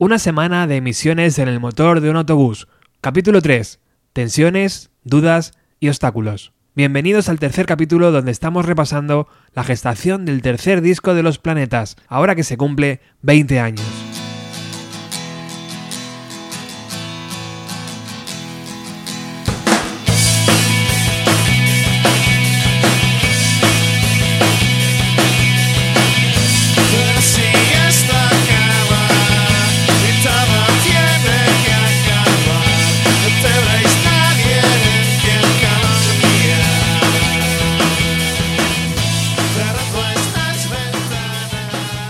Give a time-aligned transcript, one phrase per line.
[0.00, 2.68] Una semana de emisiones en el motor de un autobús.
[3.00, 3.80] Capítulo 3.
[4.12, 6.52] Tensiones, dudas y obstáculos.
[6.76, 11.96] Bienvenidos al tercer capítulo donde estamos repasando la gestación del tercer disco de los planetas,
[12.06, 14.07] ahora que se cumple 20 años.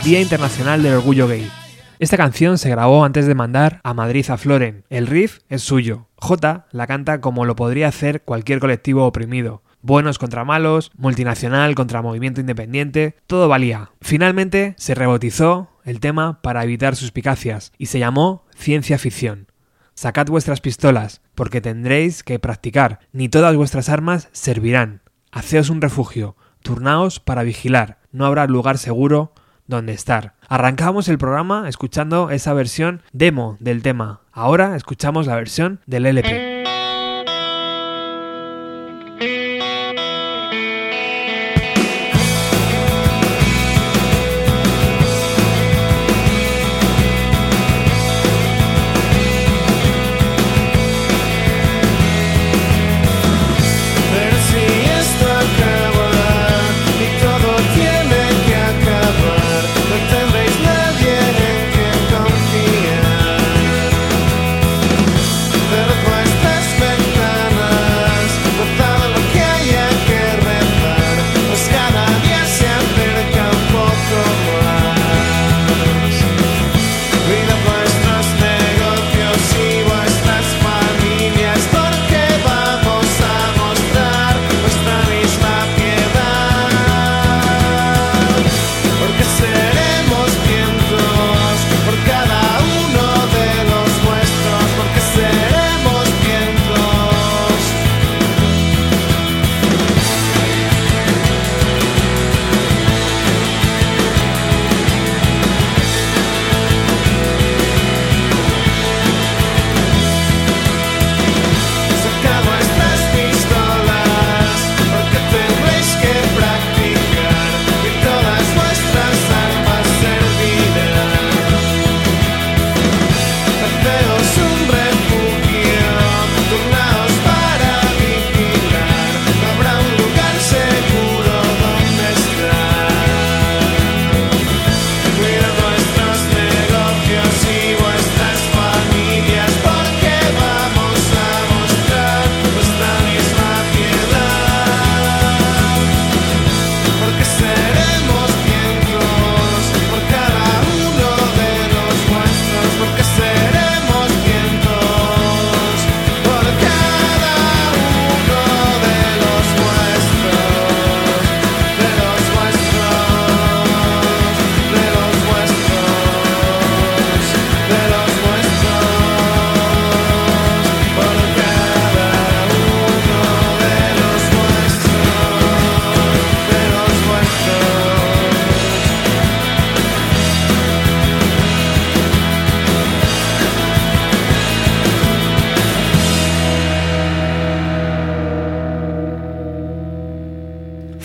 [0.08, 1.50] Día Internacional del Orgullo Gay.
[1.98, 4.84] Esta canción se grabó antes de mandar a Madrid a Floren.
[4.88, 6.08] El riff es suyo.
[6.16, 9.62] J la canta como lo podría hacer cualquier colectivo oprimido.
[9.82, 13.90] Buenos contra malos, multinacional contra movimiento independiente, todo valía.
[14.00, 19.48] Finalmente se rebautizó el tema para evitar suspicacias y se llamó Ciencia Ficción.
[19.92, 25.02] Sacad vuestras pistolas, porque tendréis que practicar, ni todas vuestras armas servirán.
[25.32, 29.34] Haceos un refugio, turnaos para vigilar, no habrá lugar seguro
[29.68, 30.34] donde estar.
[30.48, 34.22] Arrancamos el programa escuchando esa versión demo del tema.
[34.32, 36.57] Ahora escuchamos la versión del LP.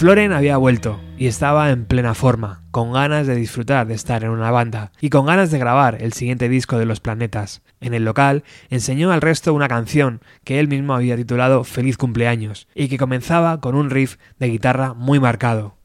[0.03, 4.31] Floren había vuelto y estaba en plena forma, con ganas de disfrutar de estar en
[4.31, 7.61] una banda y con ganas de grabar el siguiente disco de los planetas.
[7.79, 12.67] En el local enseñó al resto una canción que él mismo había titulado Feliz cumpleaños
[12.75, 15.77] y que comenzaba con un riff de guitarra muy marcado.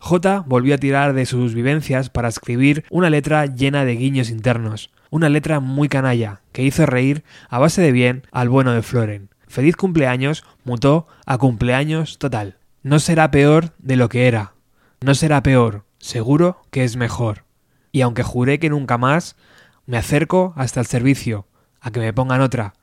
[0.00, 4.90] J volvió a tirar de sus vivencias para escribir una letra llena de guiños internos,
[5.10, 9.28] una letra muy canalla que hizo reír a base de bien al bueno de Floren.
[9.46, 12.56] Feliz cumpleaños mutó a cumpleaños total.
[12.82, 14.54] No será peor de lo que era.
[15.02, 15.84] No será peor.
[15.98, 17.44] Seguro que es mejor.
[17.92, 19.36] Y aunque juré que nunca más,
[19.84, 21.46] me acerco hasta el servicio,
[21.80, 22.74] a que me pongan otra.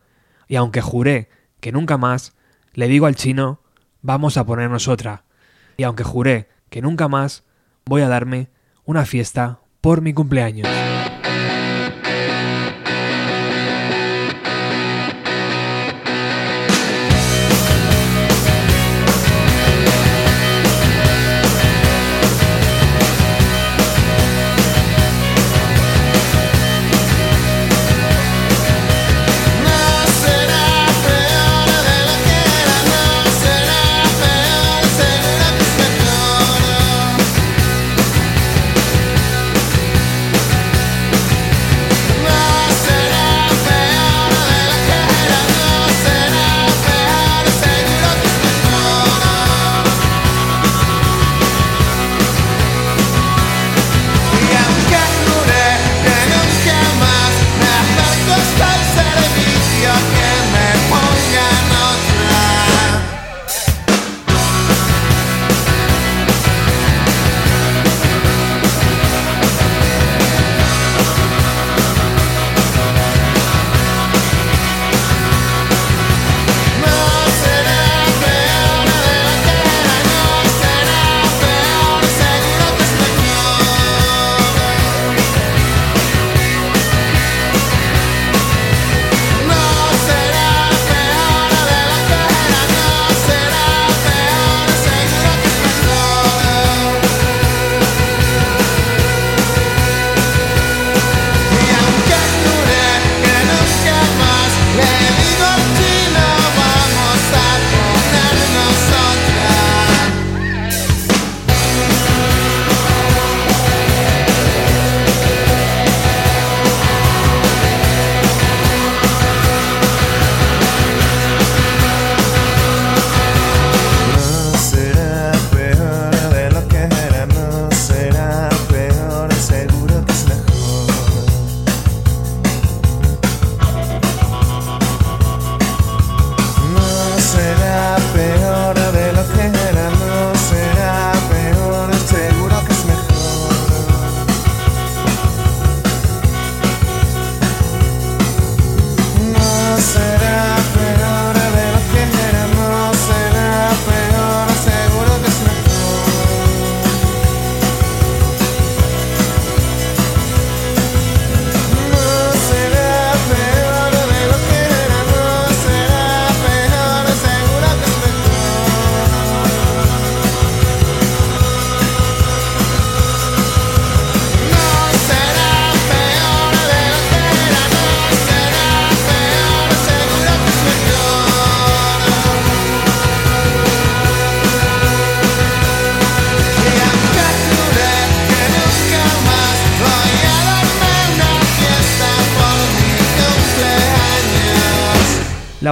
[0.47, 1.29] Y aunque juré
[1.59, 2.33] que nunca más,
[2.73, 3.61] le digo al chino,
[4.01, 5.23] vamos a ponernos otra.
[5.77, 7.43] Y aunque juré que nunca más,
[7.85, 8.49] voy a darme
[8.85, 10.67] una fiesta por mi cumpleaños.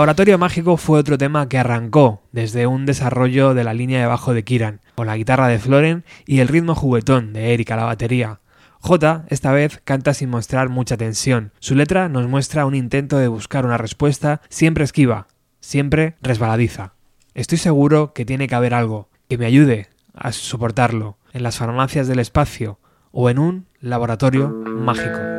[0.06, 4.36] Laboratorio Mágico fue otro tema que arrancó desde un desarrollo de la línea de bajo
[4.36, 8.40] de Kiran, con la guitarra de Floren y el ritmo juguetón de Erika la batería.
[8.82, 11.54] J esta vez canta sin mostrar mucha tensión.
[11.60, 15.26] Su letra nos muestra un intento de buscar una respuesta siempre esquiva,
[15.60, 16.94] siempre resbaladiza.
[17.34, 22.08] Estoy seguro que tiene que haber algo que me ayude a soportarlo en las farmacias
[22.08, 22.78] del espacio
[23.12, 25.35] o en un laboratorio mágico.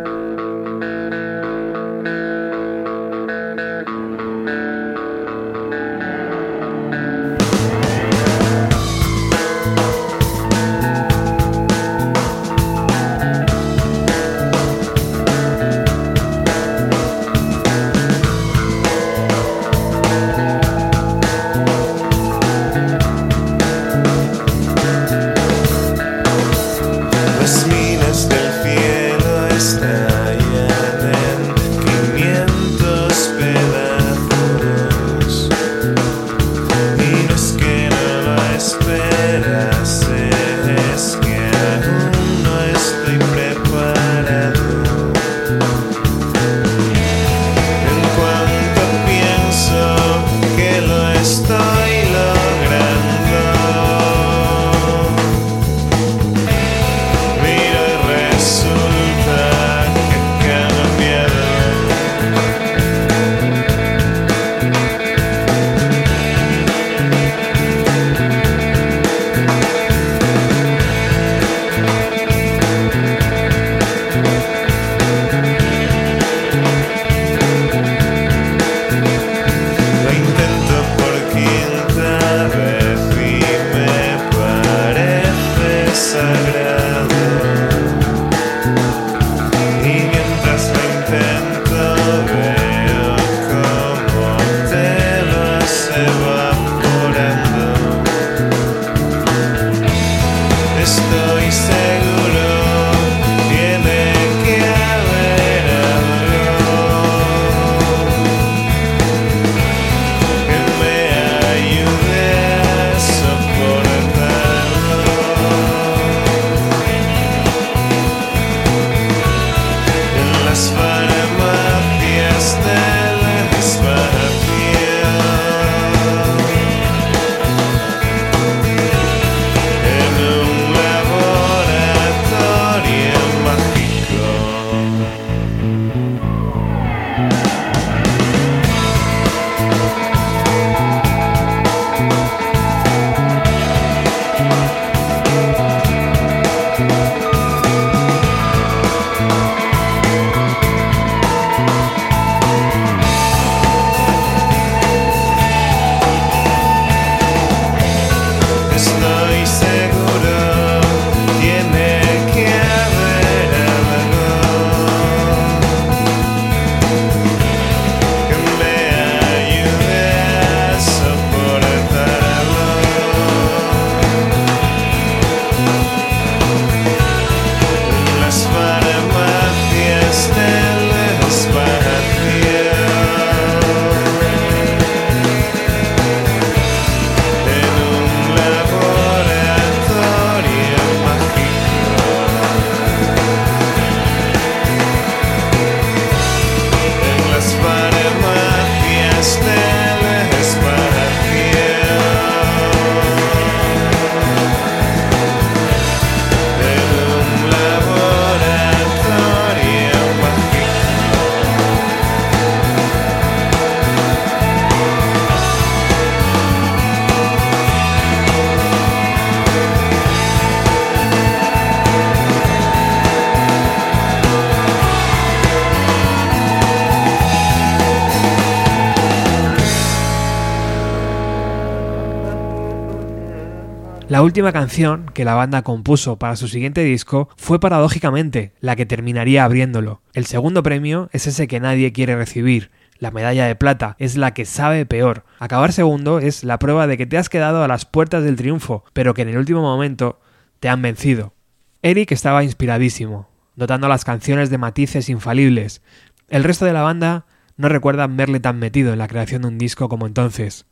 [234.09, 238.87] La última canción que la banda compuso para su siguiente disco fue paradójicamente la que
[238.87, 240.01] terminaría abriéndolo.
[240.13, 242.71] El segundo premio es ese que nadie quiere recibir.
[243.01, 245.25] La medalla de plata es la que sabe peor.
[245.41, 248.85] Acabar segundo es la prueba de que te has quedado a las puertas del triunfo,
[248.93, 250.21] pero que en el último momento
[250.61, 251.35] te han vencido.
[251.83, 255.83] Eric estaba inspiradísimo, dotando las canciones de matices infalibles.
[256.29, 259.59] El resto de la banda no recuerdan verle tan metido en la creación de un
[259.59, 260.65] disco como entonces.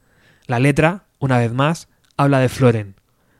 [0.47, 2.95] La letra, una vez más, habla de Floren,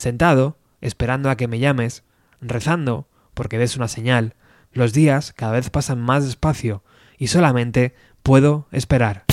[0.05, 2.05] Sentado, esperando a que me llames,
[2.43, 4.35] rezando, porque des una señal,
[4.71, 6.85] los días cada vez pasan más despacio
[7.17, 9.24] y solamente puedo esperar.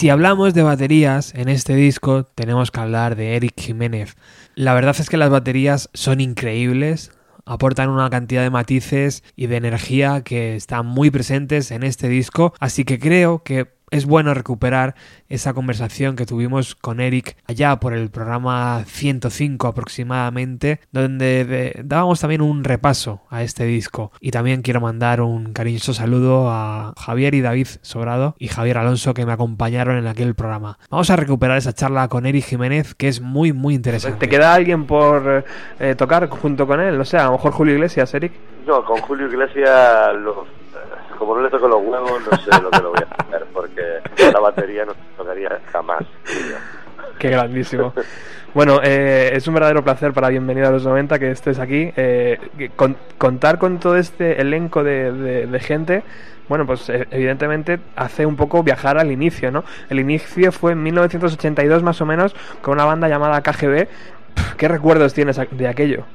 [0.00, 4.16] Si hablamos de baterías en este disco, tenemos que hablar de Eric Jiménez.
[4.54, 7.10] La verdad es que las baterías son increíbles,
[7.44, 12.54] aportan una cantidad de matices y de energía que están muy presentes en este disco,
[12.60, 14.94] así que creo que es bueno recuperar
[15.28, 22.40] esa conversación que tuvimos con Eric allá por el programa 105 aproximadamente, donde dábamos también
[22.40, 24.12] un repaso a este disco.
[24.20, 29.14] Y también quiero mandar un cariñoso saludo a Javier y David Sobrado y Javier Alonso
[29.14, 30.78] que me acompañaron en aquel programa.
[30.90, 34.18] Vamos a recuperar esa charla con Eric Jiménez que es muy muy interesante.
[34.18, 35.44] ¿Te queda alguien por
[35.78, 37.00] eh, tocar junto con él?
[37.00, 38.32] O sea, a lo mejor Julio Iglesias, Eric.
[38.66, 40.46] No, con Julio Iglesias los
[41.20, 43.82] como no le toco los huevos, no sé lo que lo voy a hacer, porque
[44.32, 46.02] la batería no tocaría jamás.
[47.18, 47.92] Qué grandísimo.
[48.54, 51.92] Bueno, eh, es un verdadero placer para Bienvenido a los 90 que estés aquí.
[51.94, 52.38] Eh,
[53.18, 56.04] contar con todo este elenco de, gente,
[56.48, 59.62] bueno, pues eh, evidentemente hace un poco viajar al inicio, ¿no?
[59.90, 63.88] El inicio fue en 1982 más o menos con una banda llamada KGB.
[64.56, 66.06] ¿Qué recuerdos tienes de aquello?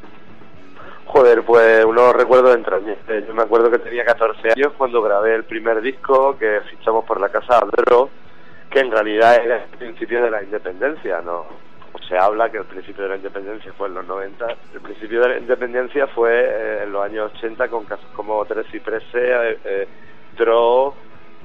[1.16, 3.26] Joder, pues unos recuerdos entrañables.
[3.26, 7.22] Yo me acuerdo que tenía 14 años cuando grabé el primer disco que fichamos por
[7.22, 8.10] la Casa Adro,
[8.70, 11.46] que en realidad era el principio de la independencia, ¿no?
[12.10, 14.46] se habla que el principio de la independencia fue en los 90.
[14.74, 18.68] El principio de la independencia fue eh, en los años 80 con casos como Tres
[18.70, 19.88] Cipreses, eh, eh,
[20.38, 20.94] Draw,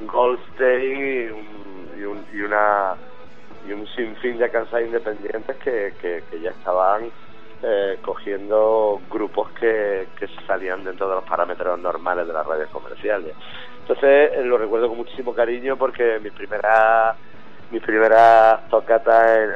[0.00, 1.30] Goldstein
[1.96, 2.96] y, un, y, una
[3.68, 7.12] y un sinfín de casas independientes que ya estaban
[7.62, 13.35] eh, cogiendo grupos que, que salían dentro de los parámetros normales de las radios comerciales.
[13.83, 17.16] Entonces eh, lo recuerdo con muchísimo cariño porque mi primera
[17.70, 19.51] mi primera tocata en,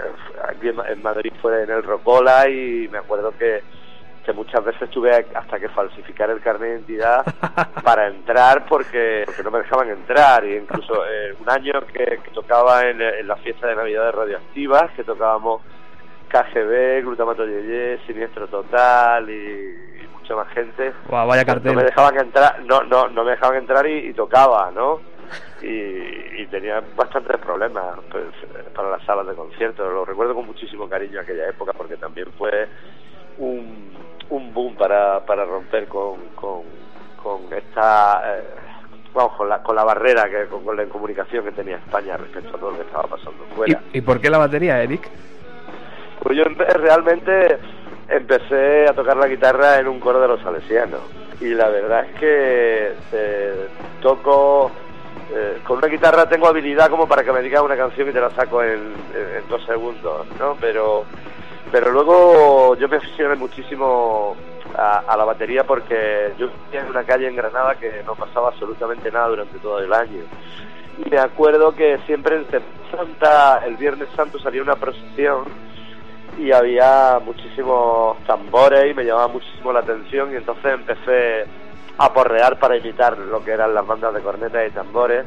[0.48, 3.62] aquí en, Madrid fue en el Rocola y me acuerdo que,
[4.24, 7.24] que muchas veces tuve hasta que falsificar el carnet de identidad
[7.82, 12.82] para entrar porque, porque no me dejaban entrar y incluso eh, un año que, tocaba
[12.82, 15.62] en, en la fiesta de Navidad de Radioactivas que tocábamos
[16.34, 19.76] KGB, Glutamato Yeye, Siniestro Total y,
[20.18, 20.92] mucha más gente.
[21.08, 21.74] vaya cartel.
[21.74, 25.00] No me dejaban entrar, no, no, no me dejaban entrar y, tocaba, ¿no?
[25.62, 28.24] Y, tenía bastantes problemas pues,
[28.74, 29.92] para las salas de conciertos.
[29.92, 32.68] Lo recuerdo con muchísimo cariño aquella época porque también fue
[33.38, 33.92] un,
[34.30, 36.62] un boom para, para romper con, con,
[37.22, 38.38] con esta...
[38.38, 38.44] Eh,
[39.12, 42.60] vamos, con la, con la barrera, que con, la comunicación que tenía España respecto a
[42.60, 43.80] todo lo que estaba pasando fuera.
[43.92, 45.10] ¿Y, ¿Y por qué la batería, Eric?
[46.24, 47.58] Pues yo realmente
[48.08, 51.02] empecé a tocar la guitarra en un coro de los salesianos
[51.38, 53.68] y la verdad es que eh,
[54.00, 54.70] toco
[55.30, 58.22] eh, con una guitarra tengo habilidad como para que me diga una canción y te
[58.22, 58.94] la saco en,
[59.50, 60.56] dos segundos, ¿no?
[60.58, 61.04] Pero
[61.70, 64.34] pero luego yo me aficioné muchísimo
[64.78, 69.12] a, la batería porque yo vivía en una calle en Granada que no pasaba absolutamente
[69.12, 70.22] nada durante todo el año.
[71.04, 72.46] Y me acuerdo que siempre en
[72.90, 75.73] Santa, el Viernes Santo salía una procesión
[76.38, 81.44] y había muchísimos tambores y me llamaba muchísimo la atención y entonces empecé
[81.98, 85.24] a porrear para imitar lo que eran las bandas de cornetas y tambores.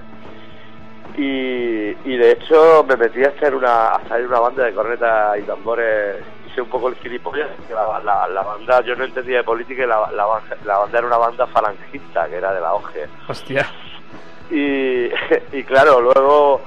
[1.17, 5.39] Y, y de hecho me metí a hacer una a hacer una banda de cornetas
[5.39, 6.17] y tambores.
[6.48, 10.12] Hice un poco el gilipollas la, la, banda yo no entendía de política y la,
[10.12, 13.65] la, la banda era una banda falangista que era de la OGE hostia.
[14.50, 15.10] Y,
[15.54, 16.62] y claro luego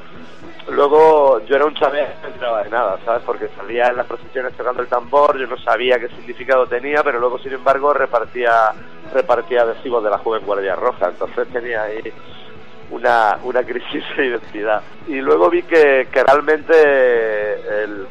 [0.68, 3.22] Luego yo era un chaval no entraba de nada, ¿sabes?
[3.24, 7.18] Porque salía en las procesiones tocando el tambor, yo no sabía qué significado tenía, pero
[7.18, 8.72] luego, sin embargo, repartía
[9.12, 12.12] repartía adhesivos de la Joven Guardia Roja, entonces tenía ahí
[12.90, 14.82] una, una crisis de identidad.
[15.08, 18.06] Y luego vi que, que realmente el,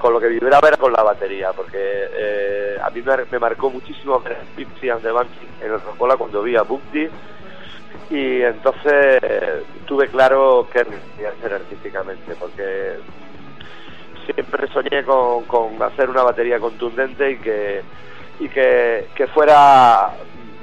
[0.00, 4.20] con lo que vibraba era con la batería, porque eh, a mí me, marcó muchísimo
[4.20, 7.08] ver Pipsy and the en el Rocola cuando vi a Bukti
[8.12, 9.22] y entonces
[9.86, 12.98] tuve claro que hacer artísticamente porque
[14.26, 17.82] siempre soñé con, con, hacer una batería contundente y que
[18.38, 20.10] y que, que fuera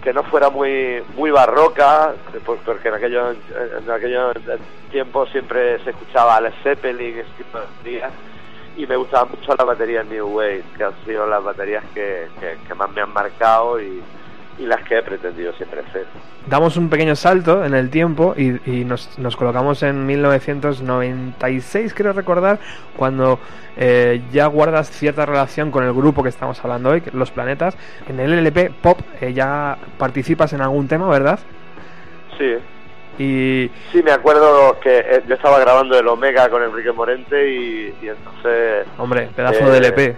[0.04, 2.14] que no fuera muy muy barroca
[2.46, 3.38] porque en aquellos
[3.82, 4.36] en aquellos
[4.92, 8.12] tiempos siempre se escuchaba a Zeppelin ese tipo de días
[8.78, 12.28] y me gustaban mucho las baterías New Wave que han sido las baterías que,
[12.68, 14.04] que más me han marcado y,
[14.60, 16.06] y las que he pretendido siempre hacer.
[16.48, 22.60] Damos un pequeño salto en el tiempo y, nos, nos, colocamos en 1996, creo recordar,
[22.98, 23.40] cuando
[23.78, 27.78] eh, ya guardas cierta relación con el grupo que estamos hablando hoy, Los Planetas.
[28.08, 31.40] En el LP Pop eh, ya participas en algún tema, ¿verdad?
[32.38, 32.56] Sí.
[33.18, 33.72] Y...
[33.92, 38.88] Sí, me acuerdo que eh, yo estaba grabando el Omega con Enrique Morente y, entonces...
[38.98, 40.18] Hombre, pedazo de LP.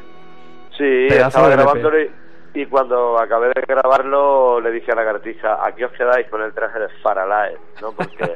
[0.78, 2.10] Sí, estaba grabándolo y
[2.54, 6.54] y cuando acabé de grabarlo le dije a la cartija, aquí os quedáis con el
[6.54, 7.94] traje de Faralae, ¿no?
[7.94, 8.36] Porque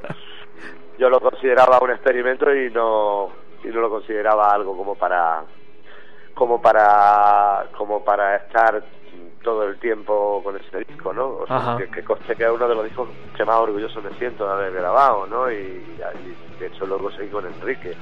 [0.98, 3.30] yo lo consideraba un experimento y no
[3.64, 5.44] y no lo consideraba algo como para
[6.34, 8.84] como para como para estar
[9.44, 11.28] todo el tiempo con ese disco, ¿no?
[11.28, 14.10] O sea, que, que, coste que es uno de los discos que más orgulloso me
[14.18, 15.52] siento de haber grabado, ¿no?
[15.52, 17.96] Y, y de hecho luego seguí con Enrique.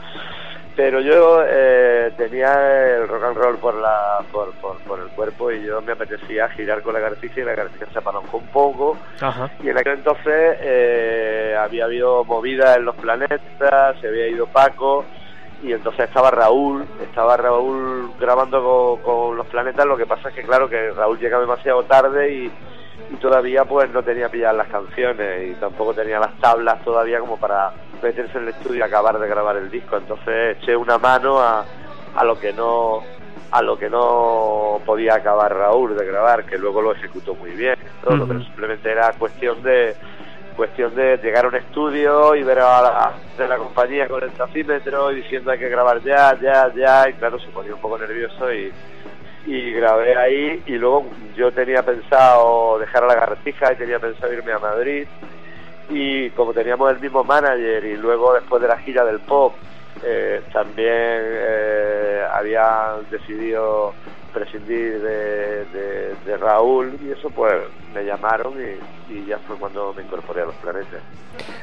[0.76, 5.64] Pero yo eh, tenía el rock and roll por, la, por, por, el cuerpo y
[5.64, 8.98] yo me apetecía girar con la garcía y la garcía se apalancó un poco.
[9.64, 15.06] Y en aquel entonces eh, había habido movida en los planetas, se había ido Paco
[15.64, 20.44] y entonces estaba Raúl, estaba Raúl grabando con, los planetas, lo que pasa es que
[20.44, 22.52] claro que Raúl llega demasiado tarde y,
[23.22, 27.72] todavía pues no tenía pilladas las canciones y tampoco tenía las tablas todavía como para
[28.04, 31.66] meterse en el estudio y acabar de grabar el disco, entonces eché una mano a,
[32.16, 33.02] a lo que no
[33.52, 37.76] a lo que no podía acabar Raúl de grabar, que luego lo ejecutó muy bien,
[38.04, 39.96] todo, pero simplemente era cuestión de
[40.56, 44.32] cuestión de llegar a un estudio y ver a la, de la compañía con el
[44.32, 47.98] tacímetro y diciendo hay que grabar ya, ya, ya, y claro, se ponía un poco
[47.98, 48.72] nervioso y,
[49.46, 50.64] y grabé ahí.
[50.66, 55.08] Y luego yo tenía pensado dejar a la gartija y tenía pensado irme a Madrid
[55.90, 59.54] y como teníamos el mismo manager y luego después de la gira del pop
[60.04, 63.94] eh, también eh, habían decidido
[64.34, 65.66] prescindir de,
[66.26, 67.54] de, Raúl y eso pues
[67.94, 68.54] me llamaron
[69.10, 71.02] y, ya fue cuando me incorporé a los planetas.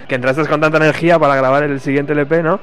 [0.06, 2.60] Que entraste con tanta energía para grabar el siguiente LP, ¿no?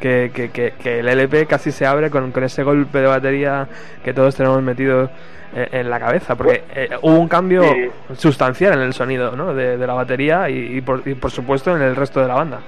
[0.00, 3.68] Que, que, que, el LP casi se abre con, con, ese golpe de batería
[4.02, 5.10] que todos tenemos metido
[5.54, 7.62] en, la cabeza, porque eh, hubo un cambio
[8.16, 9.54] sustancial en el sonido ¿no?
[9.54, 12.60] de, la batería y, por, y por supuesto en el resto de la banda.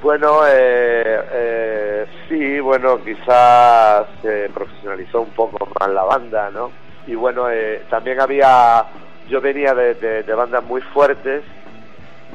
[0.00, 6.70] Bueno, eh, eh, sí, bueno, quizás se profesionalizó un poco más la banda, ¿no?
[7.08, 8.84] Y bueno, eh, también había,
[9.28, 11.42] yo venía de, bandas muy fuertes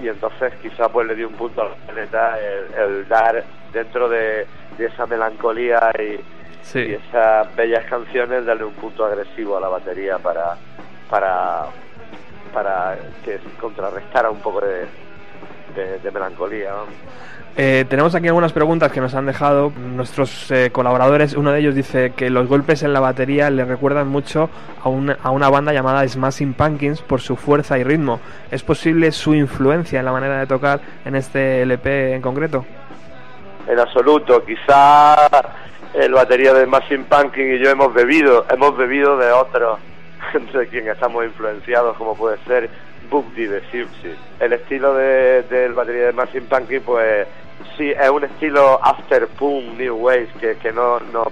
[0.01, 2.37] y entonces quizás pues le di un punto al planeta
[2.77, 4.45] el, dar dentro de,
[4.77, 6.19] esa melancolía y,
[6.73, 10.55] esas bellas canciones darle un punto agresivo a la batería para
[11.09, 11.65] para
[12.53, 14.85] para que contrarrestara un poco de,
[15.99, 16.71] de, melancolía.
[17.55, 21.35] Eh, tenemos aquí algunas preguntas que nos han dejado nuestros eh, colaboradores.
[21.35, 24.49] Uno de ellos dice que los golpes en la batería le recuerdan mucho
[24.83, 28.19] a una, a una banda llamada Smashing Pumpkins por su fuerza y ritmo.
[28.51, 32.65] ¿Es posible su influencia en la manera de tocar en este LP en concreto?
[33.67, 34.43] En absoluto.
[34.43, 35.29] Quizá
[35.93, 39.79] el batería de Smashing Pumpkins y yo hemos bebido, hemos bebido de otros
[40.33, 42.69] entre quien estamos influenciados, como puede ser
[43.09, 44.15] Bugdy de Gypsy.
[44.39, 47.27] El estilo del de, batería de Smashing Pumpkins, pues
[47.77, 51.25] sí, es un estilo after punk, new wave, que, que no, no,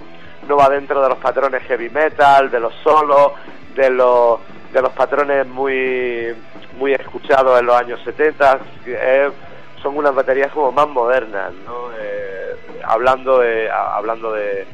[0.48, 3.32] no va dentro de los patrones heavy metal, de los solos,
[3.74, 4.40] de los,
[4.72, 6.34] de los patrones muy,
[6.78, 8.60] muy escuchados en los años 70.
[9.82, 11.90] Son unas baterías como más modernas, ¿no?
[11.98, 14.66] Eh, hablando de, hablando de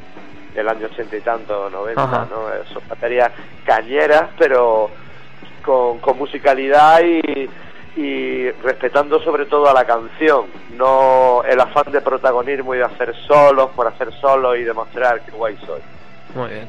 [0.53, 2.51] del año 80 y tanto, 90, ¿no?
[2.53, 3.31] Eh, son baterías
[3.65, 4.89] cañeras, pero
[5.63, 7.49] con, con musicalidad y,
[7.95, 10.45] y respetando sobre todo a la canción,
[10.75, 15.31] no el afán de protagonismo y de hacer solos por hacer solos y demostrar que
[15.31, 15.81] guay soy.
[16.33, 16.67] Muy bien.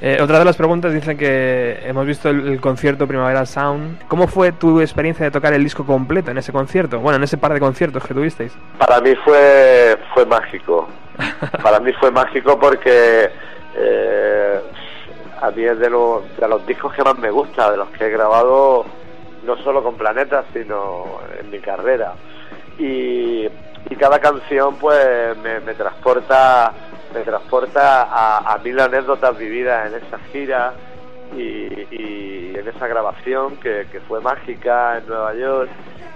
[0.00, 4.06] Eh, otra de las preguntas dicen que hemos visto el, concierto Primavera Sound.
[4.08, 7.00] ¿Cómo fue tu experiencia de tocar el disco completo en ese concierto?
[7.00, 8.56] Bueno, en ese par de conciertos que tuvisteis.
[8.78, 10.88] Para mí fue, fue mágico.
[11.62, 13.30] Para mí fue mágico porque
[13.76, 14.60] eh,
[15.42, 18.10] a mí es de, de los discos que más me gusta, de los que he
[18.10, 18.86] grabado
[19.44, 22.14] no solo con Planeta, sino en mi carrera.
[22.78, 23.48] Y,
[23.98, 26.72] cada canción pues me, transporta
[27.14, 28.08] me transporta
[28.52, 30.74] a, mil anécdotas vividas en esa gira
[31.36, 35.70] y, en esa grabación que, fue mágica en Nueva York.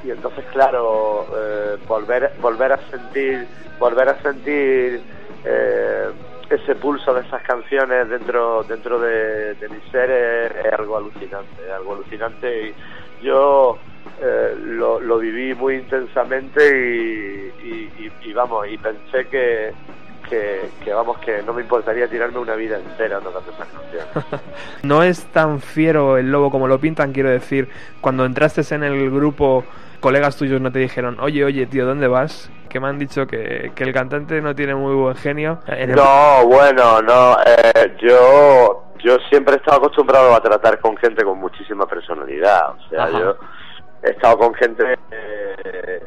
[0.05, 3.47] Y entonces claro eh, volver volver a sentir
[3.79, 5.01] volver a sentir
[5.45, 6.11] eh,
[6.51, 12.69] ese pulso de esas canciones dentro dentro de, mi ser es, algo alucinante algo alucinante.
[12.69, 13.79] Y yo
[14.21, 19.73] eh, lo, viví muy intensamente y, vamos, y pensé que,
[20.25, 24.43] que, vamos, que no me importaría tirarme una vida entera tocando esas canciones.
[24.83, 27.69] no es tan fiero el lobo como lo pintan, quiero decir,
[28.01, 29.65] cuando entraste en el grupo,
[30.01, 32.51] colegas tuyos no te dijeron, oye, oye, tío, ¿dónde vas?
[32.69, 35.61] Que me han dicho que, el cantante no tiene muy buen genio.
[35.95, 41.39] No, bueno, no, eh, yo yo siempre he estado acostumbrado a tratar con gente con
[41.39, 42.71] muchísima personalidad.
[42.71, 43.37] O sea, yo
[44.03, 46.03] he estado con gente eh,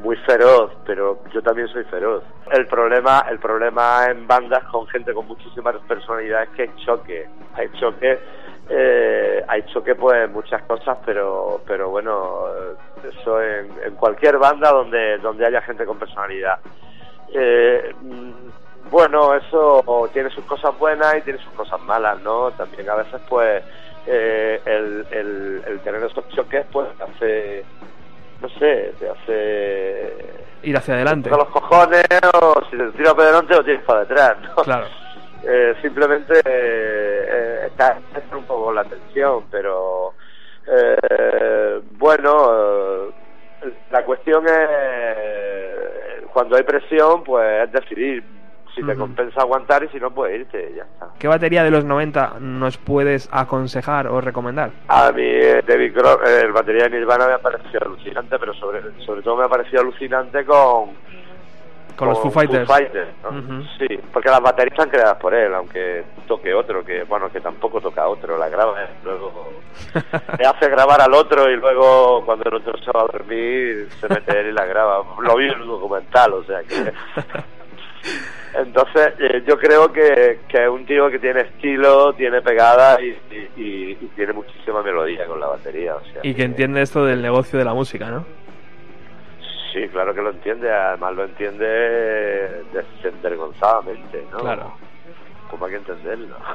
[0.00, 2.22] muy feroz, pero yo también soy feroz.
[2.50, 7.26] El problema, el problema en bandas con gente con muchísima personalidad es que hay choque.
[7.54, 8.18] Hay choque
[8.72, 12.44] eh, ha hecho que pues muchas cosas, pero pero bueno,
[13.02, 16.60] eso en, cualquier banda donde donde haya gente con personalidad.
[17.34, 22.52] Eh, mm, bueno, eso tiene sus cosas buenas y tiene sus cosas malas, ¿no?
[22.52, 23.60] También a veces pues
[24.06, 27.64] eh, el, el, el tener esos choques pues hace,
[28.40, 30.14] no sé, te hace
[30.62, 31.30] Ir hacia adelante.
[31.32, 34.54] a los cojones o si te tiras para adelante o tienes para detrás, ¿no?
[34.56, 34.86] Claro.
[35.42, 40.12] Eh, simplemente eh, está, está un poco la tensión, pero
[40.66, 43.08] eh, bueno,
[43.62, 48.22] eh, la cuestión es cuando hay presión, pues es decidir
[48.74, 51.08] si te compensa aguantar y si no, pues irte, ya está.
[51.18, 54.70] ¿Qué batería de los 90 nos puedes aconsejar o recomendar?
[54.88, 58.82] A mí eh, David eh, el batería de Nirvana me ha parecido alucinante, pero sobre,
[59.04, 60.90] sobre todo me ha parecido alucinante con,
[61.96, 62.68] Con los Foo Fighters.
[63.78, 67.80] Sí, porque las baterías están creadas por él, aunque toque otro, que bueno, que tampoco
[67.80, 69.52] toca otro, la graba luego
[70.38, 74.08] le hace grabar al otro y luego cuando el otro se va a dormir se
[74.08, 75.02] mete él y la graba.
[75.20, 76.92] Lo vi en un documental, o sea que...
[78.54, 83.08] Entonces, eh, yo creo que, que es un tío que tiene estilo, tiene pegada y,
[83.30, 85.94] y- y- y tiene muchísima melodía con la batería.
[85.96, 88.24] O sea Y que entiende esto del negocio de la música, ¿no?
[89.72, 94.38] Sí, claro que lo entiende, además lo entiende desenvergonzadamente, ¿no?
[94.38, 94.72] Claro.
[95.50, 96.36] Como hay que entenderlo.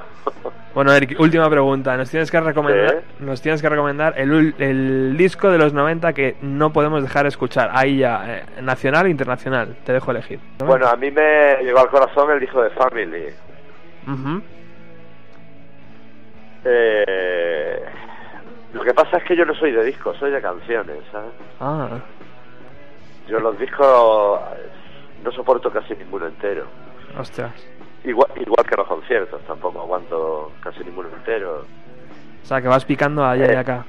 [0.74, 1.96] Bueno, Eric, última pregunta.
[1.96, 3.24] Nos tienes que recomendar, Sí.
[3.24, 7.70] nos tienes que recomendar el, el disco de los 90 que no podemos dejar escuchar.
[7.74, 9.78] Ahí ya, eh, nacional e internacional.
[9.86, 10.38] Te dejo elegir.
[10.60, 13.24] bueno, a mí me llegó al corazón el disco de Family.
[16.66, 17.82] Eh,
[18.74, 21.32] lo que pasa es que yo no soy de discos, soy de canciones, ¿sabes?
[21.60, 22.00] Ah,
[23.30, 24.70] Yo los discos eh,
[25.24, 26.66] no soporto casi ninguno entero.
[27.18, 27.54] ostras.
[28.06, 31.66] Igual, igual que los conciertos, tampoco aguanto casi ninguno entero.
[32.44, 33.58] O sea, que vas picando allá y Eh.
[33.58, 33.86] acá.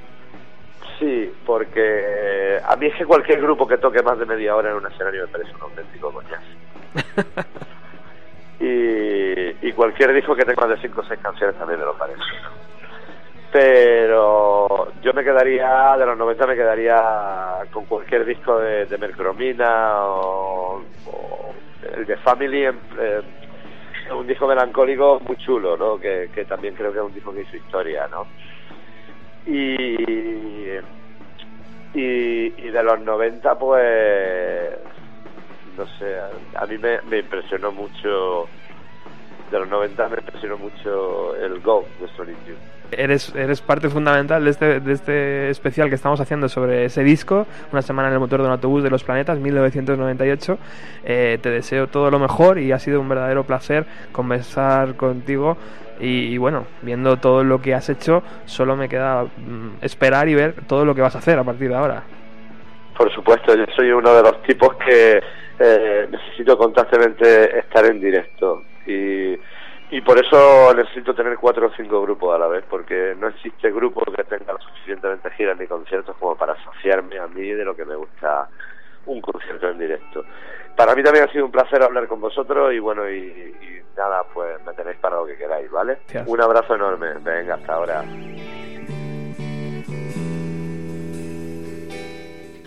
[0.97, 1.81] Sí, porque
[2.55, 4.87] eh, a mí es que cualquier grupo que toque más de media hora en un
[4.91, 6.45] escenario me parece un auténtico coñazo.
[8.59, 11.95] y, y cualquier disco que tenga más de 5 o 6 canciones también me lo
[11.95, 12.19] parece.
[13.51, 16.99] Pero yo me quedaría, de los 90 me quedaría
[17.71, 21.53] con cualquier disco de, de Mercromina o, o
[21.95, 23.21] el de Family, en- eh,
[24.11, 25.99] un disco melancólico muy chulo, ¿no?
[25.99, 28.27] Que, que también creo que es un disco que hizo historia, ¿no?
[29.45, 29.95] Y,
[31.93, 34.69] y, de los 90, pues,
[35.77, 36.29] no sé, a,
[36.61, 38.47] a mí me, me impresionó mucho,
[39.49, 42.07] de los 90 me impresionó mucho el Go de
[42.45, 42.76] Youth.
[42.91, 47.45] Eres, eres parte fundamental de este, de este especial que estamos haciendo sobre ese disco,
[47.71, 50.57] Una semana en el motor de un autobús de los planetas, 1998.
[51.03, 55.57] Eh, te deseo todo lo mejor y ha sido un verdadero placer conversar contigo.
[55.99, 60.53] Y, bueno, viendo todo lo que has hecho, solo me queda mm, esperar y ver
[60.67, 62.03] todo lo que vas a hacer a partir de ahora.
[62.95, 65.19] Por supuesto, yo soy uno de los tipos que
[65.59, 69.35] eh, necesito constantemente estar en directo y,
[69.89, 73.71] y por eso necesito tener cuatro o cinco grupos a la vez, porque no existe
[73.71, 77.75] grupo que tenga lo suficientemente giras ni conciertos como para asociarme a mí de lo
[77.75, 78.49] que me gusta
[79.05, 80.25] un concierto en directo.
[80.75, 84.23] Para mí también ha sido un placer hablar con vosotros y bueno, y, y nada,
[84.33, 85.99] pues me tenéis para lo que queráis, ¿vale?
[86.03, 86.27] Gracias.
[86.27, 88.03] Un abrazo enorme, venga, hasta ahora.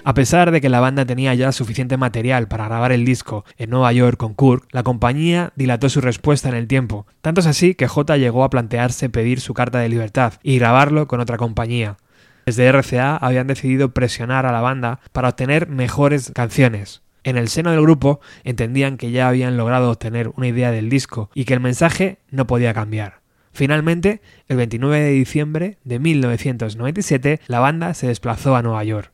[0.02, 3.68] A pesar de que la banda tenía ya suficiente material para grabar el disco en
[3.68, 7.06] Nueva York con Kirk, la compañía dilató su respuesta en el tiempo.
[7.20, 11.06] Tanto es así que J llegó a plantearse pedir su carta de libertad y grabarlo
[11.06, 11.98] con otra compañía.
[12.46, 17.02] Desde RCA habían decidido presionar a la banda para obtener mejores canciones.
[17.22, 21.30] En el seno del grupo entendían que ya habían logrado obtener una idea del disco
[21.34, 23.20] y que el mensaje no podía cambiar.
[23.52, 29.09] Finalmente, el 29 de diciembre de 1997, la banda se desplazó a Nueva York.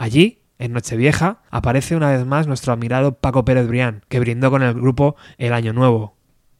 [0.00, 4.62] Allí, en Nochevieja, aparece una vez más nuestro admirado Paco Pérez Brián, que brindó con
[4.62, 6.16] el grupo el Año Nuevo.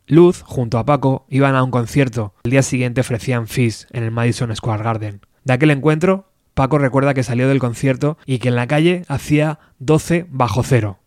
[0.06, 2.34] Luz, junto a Paco, iban a un concierto.
[2.44, 5.22] El día siguiente ofrecían Fizz en el Madison Square Garden.
[5.44, 9.58] De aquel encuentro, Paco recuerda que salió del concierto y que en la calle hacía
[9.78, 10.98] 12 bajo cero.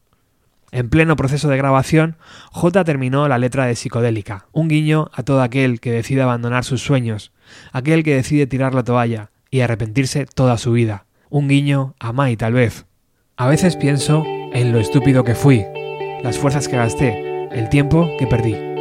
[0.72, 2.18] En pleno proceso de grabación,
[2.52, 6.82] J terminó la letra de Psicodélica, un guiño a todo aquel que decide abandonar sus
[6.82, 7.32] sueños,
[7.74, 11.06] aquel que decide tirar la toalla y arrepentirse toda su vida.
[11.34, 12.86] Un guiño a Mai tal vez.
[13.38, 15.66] A veces pienso en lo estúpido que fui,
[16.22, 18.73] las fuerzas que gasté, el tiempo que perdí.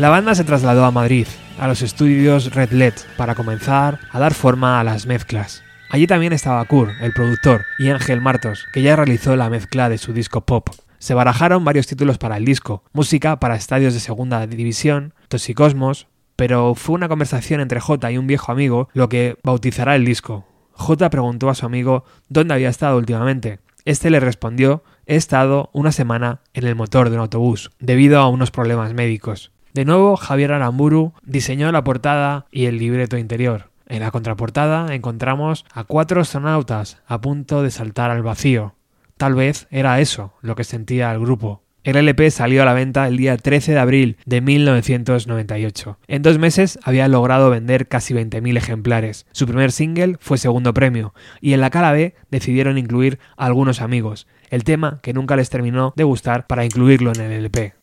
[0.00, 1.26] La banda se trasladó a Madrid,
[1.58, 5.62] a los estudios Red LED, para comenzar a dar forma a las mezclas.
[5.90, 9.98] Allí también estaba Kur, el productor, y Ángel Martos, que ya realizó la mezcla de
[9.98, 10.70] su disco pop.
[10.98, 16.74] Se barajaron varios títulos para el disco, música para estadios de segunda división, Toxicosmos, pero
[16.74, 20.46] fue una conversación entre J y un viejo amigo lo que bautizará el disco.
[20.72, 23.58] J preguntó a su amigo dónde había estado últimamente.
[23.84, 28.30] Este le respondió he estado una semana en el motor de un autobús, debido a
[28.30, 29.52] unos problemas médicos.
[29.72, 33.70] De nuevo, Javier Aramburu diseñó la portada y el libreto interior.
[33.86, 38.74] En la contraportada encontramos a cuatro astronautas a punto de saltar al vacío.
[39.16, 41.62] Tal vez era eso lo que sentía el grupo.
[41.82, 45.98] El LP salió a la venta el día 13 de abril de 1998.
[46.08, 49.26] En dos meses había logrado vender casi 20.000 ejemplares.
[49.32, 53.80] Su primer single fue segundo premio, y en la cara B decidieron incluir a algunos
[53.80, 57.79] amigos, el tema que nunca les terminó de gustar para incluirlo en el LP.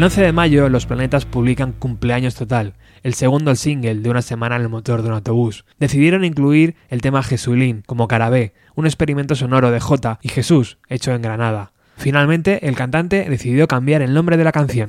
[0.00, 2.72] El 11 de mayo los planetas publican Cumpleaños Total,
[3.02, 5.66] el segundo single de una semana en el motor de un autobús.
[5.78, 10.78] Decidieron incluir el tema Jesulín como cara B, un experimento sonoro de J y Jesús
[10.88, 11.72] hecho en Granada.
[11.98, 14.88] Finalmente, el cantante decidió cambiar el nombre de la canción.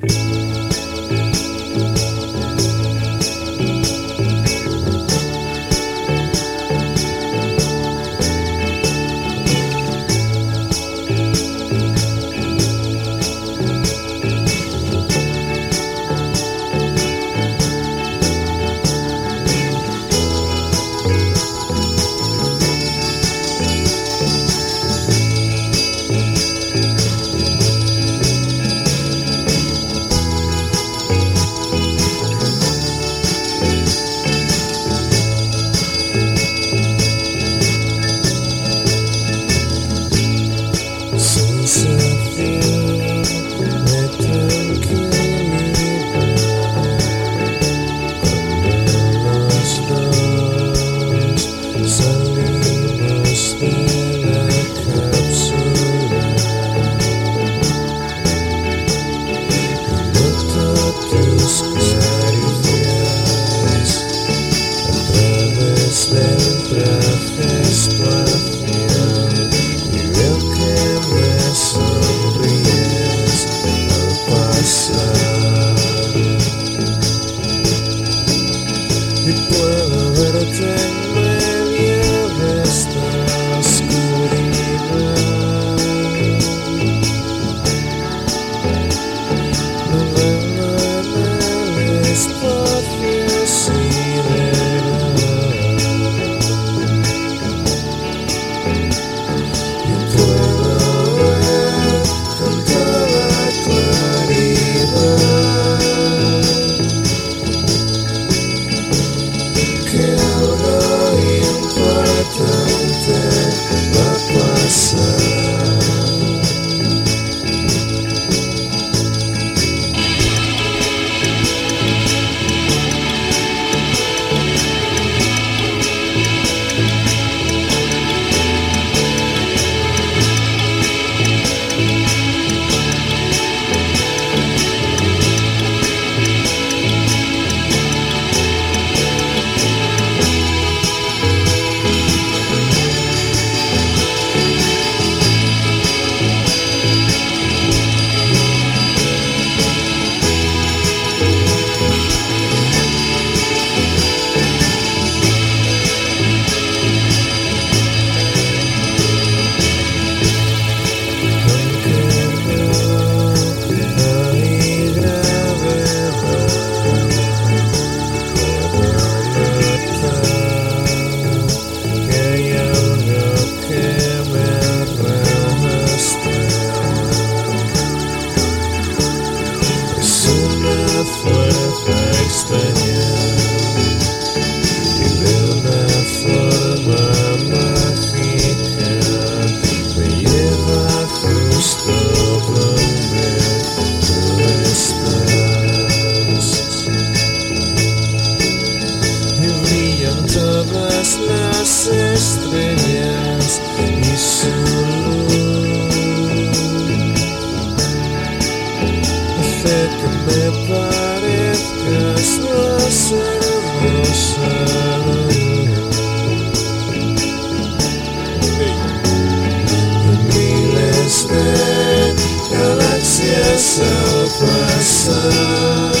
[222.50, 225.91] Galaxia Southwest Sun.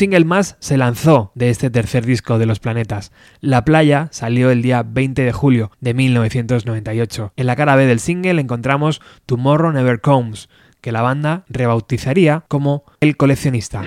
[0.00, 3.12] Single más se lanzó de este tercer disco de Los Planetas.
[3.42, 7.34] La Playa salió el día 20 de julio de 1998.
[7.36, 10.48] En la cara B del single encontramos Tomorrow Never Comes,
[10.80, 13.82] que la banda rebautizaría como El Coleccionista.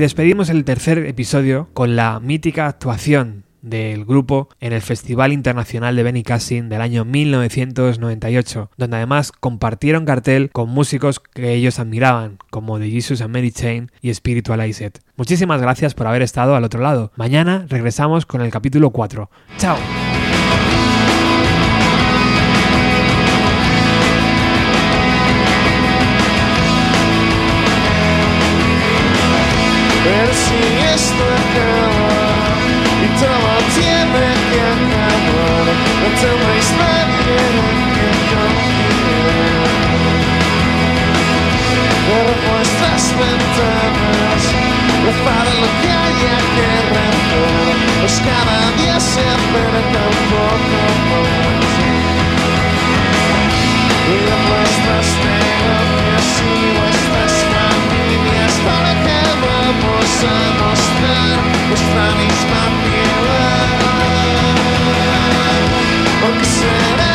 [0.00, 6.02] Despedimos el tercer episodio con la mítica actuación del grupo en el Festival Internacional de
[6.02, 12.90] Benicassin del año 1998, donde además compartieron cartel con músicos que ellos admiraban, como The
[12.90, 14.92] Jesus and Mary Chain y Spiritualized.
[15.16, 17.12] Muchísimas gracias por haber estado al otro lado.
[17.16, 19.30] Mañana regresamos con el capítulo 4.
[19.58, 19.76] ¡Chao!
[43.20, 44.42] Ventanas
[45.04, 46.14] Repara lo que hay
[46.56, 51.72] que romper Pues cada día se acerca un poco más
[54.08, 61.36] Y de nuestras negocios y vuestras familias Para que vamos a mostrar
[61.68, 63.68] nuestra misma piedad
[66.20, 67.09] Porque será